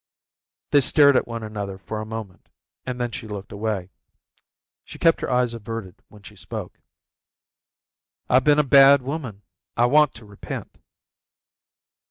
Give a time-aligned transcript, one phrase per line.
[0.71, 2.49] They stared at one another for a moment
[2.87, 3.91] and then she looked away.
[4.83, 6.79] She kept her eyes averted when she spoke.
[8.27, 9.43] "I've been a bad woman.
[9.77, 10.79] I want to repent."